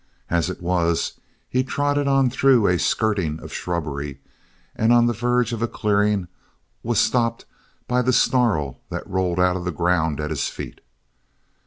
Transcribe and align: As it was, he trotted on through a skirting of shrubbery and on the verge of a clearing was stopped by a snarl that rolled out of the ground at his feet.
As 0.31 0.49
it 0.49 0.63
was, 0.63 1.19
he 1.47 1.63
trotted 1.63 2.07
on 2.07 2.31
through 2.31 2.65
a 2.65 2.79
skirting 2.79 3.39
of 3.39 3.53
shrubbery 3.53 4.19
and 4.75 4.91
on 4.91 5.05
the 5.05 5.13
verge 5.13 5.53
of 5.53 5.61
a 5.61 5.67
clearing 5.67 6.27
was 6.81 6.97
stopped 6.99 7.45
by 7.87 7.99
a 7.99 8.11
snarl 8.11 8.79
that 8.89 9.05
rolled 9.07 9.39
out 9.39 9.57
of 9.57 9.63
the 9.63 9.71
ground 9.71 10.19
at 10.19 10.31
his 10.31 10.47
feet. 10.47 10.81